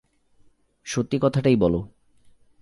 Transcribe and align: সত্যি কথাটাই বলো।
সত্যি 0.85 1.17
কথাটাই 1.21 1.55
বলো। 1.55 1.79